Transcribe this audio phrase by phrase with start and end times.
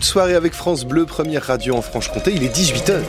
[0.00, 3.00] de soirée avec France Bleu, première radio en Franche-Comté, il est 18h.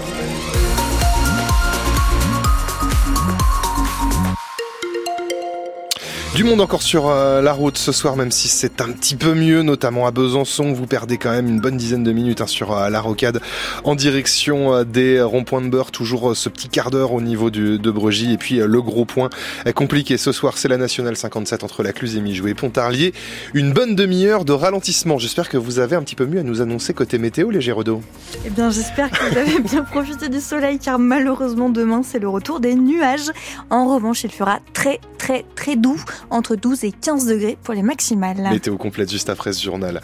[6.36, 9.34] Du monde encore sur euh, la route ce soir, même si c'est un petit peu
[9.34, 10.74] mieux, notamment à Besançon.
[10.74, 13.40] Vous perdez quand même une bonne dizaine de minutes hein, sur euh, la rocade
[13.85, 15.92] en direction euh, des ronds-points de beurre.
[15.92, 18.34] Toujours ce petit quart d'heure au niveau de Bregy.
[18.34, 19.29] Et puis le gros point
[19.75, 23.13] compliqué ce soir, c'est la nationale 57 entre la Cluse et Mijou et Pontarlier.
[23.54, 25.17] Une bonne demi-heure de ralentissement.
[25.17, 28.02] J'espère que vous avez un petit peu mieux à nous annoncer côté météo, les Gérodo.
[28.45, 32.27] Eh bien, j'espère que vous avez bien profité du soleil, car malheureusement demain c'est le
[32.27, 33.31] retour des nuages.
[33.70, 37.84] En revanche, il fera très très très doux entre 12 et 15 degrés pour les
[37.84, 38.47] maximales.
[38.49, 40.02] Météo complète juste après ce journal.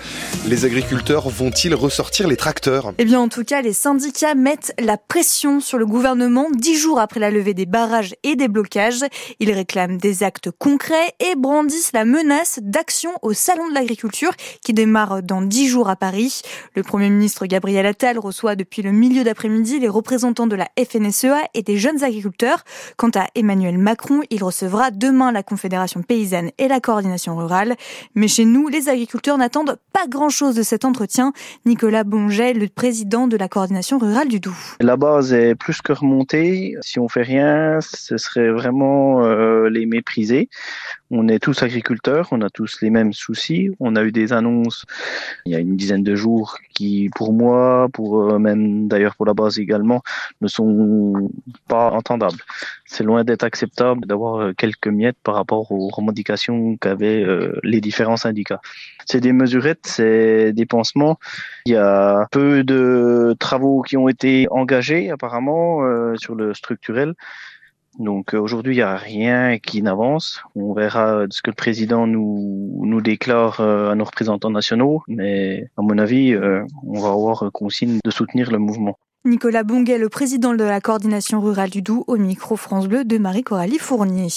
[0.47, 2.93] Les agriculteurs vont-ils ressortir les tracteurs?
[2.97, 6.99] Eh bien, en tout cas, les syndicats mettent la pression sur le gouvernement dix jours
[6.99, 9.03] après la levée des barrages et des blocages.
[9.39, 14.31] Ils réclament des actes concrets et brandissent la menace d'action au Salon de l'agriculture
[14.63, 16.41] qui démarre dans dix jours à Paris.
[16.75, 21.41] Le Premier ministre Gabriel Attal reçoit depuis le milieu d'après-midi les représentants de la FNSEA
[21.53, 22.63] et des jeunes agriculteurs.
[22.97, 27.77] Quant à Emmanuel Macron, il recevra demain la Confédération paysanne et la coordination rurale.
[28.15, 31.31] Mais chez nous, les agriculteurs n'attendent pas grand-chose de cet entretien.
[31.65, 34.75] Nicolas Bonget, le président de la coordination rurale du Doubs.
[34.81, 36.75] La base est plus que remontée.
[36.81, 40.49] Si on fait rien, ce serait vraiment euh, les mépriser.
[41.13, 43.69] On est tous agriculteurs, on a tous les mêmes soucis.
[43.81, 44.85] On a eu des annonces
[45.45, 49.25] il y a une dizaine de jours qui, pour moi, pour euh, même d'ailleurs pour
[49.25, 50.01] la base également,
[50.39, 51.29] ne sont
[51.67, 52.39] pas entendables.
[52.85, 57.81] C'est loin d'être acceptable d'avoir euh, quelques miettes par rapport aux revendications qu'avaient euh, les
[57.81, 58.61] différents syndicats.
[59.05, 61.19] C'est des mesurettes, c'est des pansements.
[61.65, 65.81] Il y a peu de travaux qui ont été engagés apparemment
[66.15, 67.15] sur le structurel.
[67.99, 70.41] Donc euh, aujourd'hui, il n'y a rien qui n'avance.
[70.55, 75.69] On verra ce que le président nous, nous déclare euh, à nos représentants nationaux, mais
[75.77, 78.97] à mon avis, euh, on va avoir consigne de soutenir le mouvement.
[79.23, 83.19] Nicolas Bonguet, le président de la coordination rurale du Doubs, au micro France Bleu de
[83.19, 84.29] Marie-Coralie Fournier.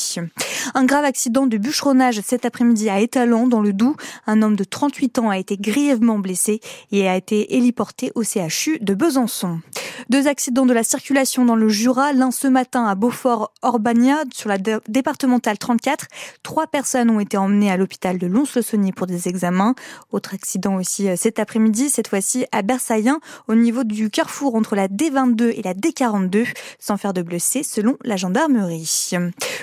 [0.75, 3.97] Un grave accident de bûcheronnage cet après-midi à Étalon, dans le Doubs.
[4.27, 6.61] Un homme de 38 ans a été grièvement blessé
[6.93, 9.61] et a été héliporté au CHU de Besançon.
[10.11, 14.59] Deux accidents de la circulation dans le Jura, l'un ce matin à Beaufort-Orbania, sur la
[14.59, 16.07] départementale 34.
[16.43, 19.75] Trois personnes ont été emmenées à l'hôpital de Lons-le-Saunier pour des examens.
[20.13, 24.77] Autre accident aussi euh, cet après-midi, cette fois-ci à Bersaillin, au niveau du carrefour entre
[24.77, 26.47] la D22 et la D42,
[26.79, 29.11] sans faire de blessés, selon la gendarmerie.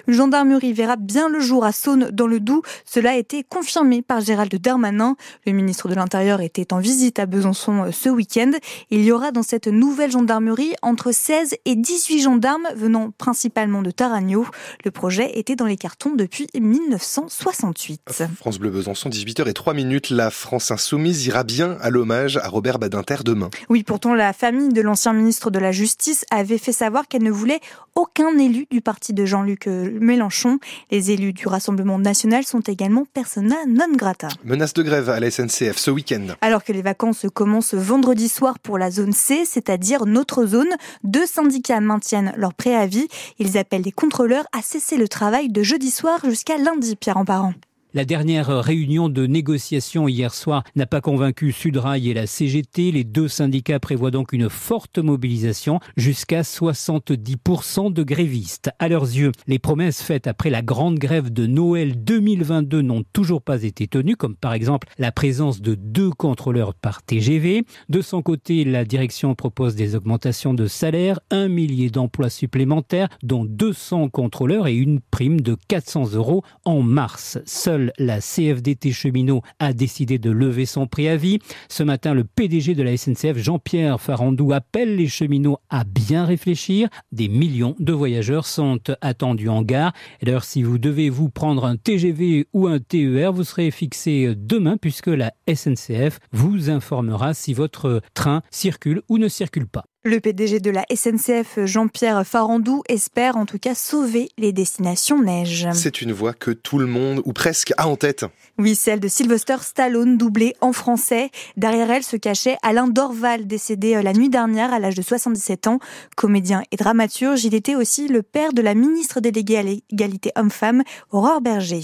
[0.07, 2.63] Une gendarmerie verra bien le jour à Saône, dans le Doubs.
[2.85, 5.15] Cela a été confirmé par Gérald Darmanin.
[5.45, 8.51] Le ministre de l'Intérieur était en visite à Besançon euh, ce week-end.
[8.89, 13.81] Il y aura dans cette nouvelle gendarmerie gendarmerie entre 16 et 18 gendarmes venant principalement
[13.81, 14.45] de Taragno.
[14.85, 18.23] Le projet était dans les cartons depuis 1968.
[18.37, 20.11] France Bleu Besançon, 18h et 3 minutes.
[20.11, 23.49] La France Insoumise ira bien à l'hommage à Robert Badinter demain.
[23.67, 27.31] Oui, pourtant la famille de l'ancien ministre de la Justice avait fait savoir qu'elle ne
[27.31, 27.59] voulait
[27.95, 30.59] aucun élu du parti de Jean-Luc euh, Mélenchon.
[30.91, 34.27] Les élus du Rassemblement national sont également persona non grata.
[34.43, 36.27] Menace de grève à la SNCF ce week-end.
[36.41, 40.69] Alors que les vacances commencent vendredi soir pour la zone C, c'est-à-dire notre zone,
[41.03, 43.07] deux syndicats maintiennent leur préavis.
[43.39, 47.25] Ils appellent les contrôleurs à cesser le travail de jeudi soir jusqu'à lundi, Pierre en
[47.25, 47.53] parent.
[47.93, 52.89] La dernière réunion de négociation hier soir n'a pas convaincu Sudrail et la CGT.
[52.93, 58.69] Les deux syndicats prévoient donc une forte mobilisation jusqu'à 70% de grévistes.
[58.79, 63.41] À leurs yeux, les promesses faites après la grande grève de Noël 2022 n'ont toujours
[63.41, 67.65] pas été tenues, comme par exemple la présence de deux contrôleurs par TGV.
[67.89, 73.43] De son côté, la direction propose des augmentations de salaire, un millier d'emplois supplémentaires, dont
[73.43, 77.37] 200 contrôleurs et une prime de 400 euros en mars.
[77.45, 81.39] Seul la CFDT cheminot a décidé de lever son préavis.
[81.69, 86.89] Ce matin, le PDG de la SNCF, Jean-Pierre Farandou, appelle les cheminots à bien réfléchir.
[87.11, 89.93] Des millions de voyageurs sont attendus en gare.
[90.21, 94.77] d'ailleurs, si vous devez vous prendre un TGV ou un TER, vous serez fixé demain
[94.77, 99.85] puisque la SNCF vous informera si votre train circule ou ne circule pas.
[100.03, 105.67] Le PDG de la SNCF, Jean-Pierre Farandou, espère en tout cas sauver les destinations neige.
[105.73, 108.25] C'est une voix que tout le monde, ou presque, a en tête.
[108.57, 111.29] Oui, celle de Sylvester Stallone, doublée en français.
[111.55, 115.67] Derrière elle se cachait Alain Dorval, décédé euh, la nuit dernière à l'âge de 77
[115.67, 115.77] ans.
[116.15, 120.81] Comédien et dramaturge, il était aussi le père de la ministre déléguée à l'égalité homme-femme,
[121.11, 121.81] Aurore Berger.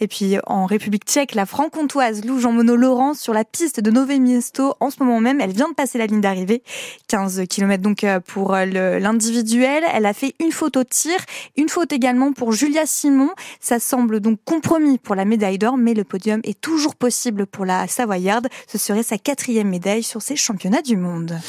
[0.00, 4.20] Et puis, en République tchèque, la franc-comtoise Lou Jean-Monod Laurent sur la piste de Nové
[4.20, 5.42] Miesto en ce moment même.
[5.42, 6.62] Elle vient de passer la ligne d'arrivée.
[7.08, 9.84] 15 15 km donc pour l'individuel.
[9.92, 11.16] Elle a fait une faute au tir,
[11.56, 13.30] une faute également pour Julia Simon.
[13.60, 17.64] Ça semble donc compromis pour la médaille d'or, mais le podium est toujours possible pour
[17.64, 18.48] la Savoyarde.
[18.66, 21.38] Ce serait sa quatrième médaille sur ces championnats du monde.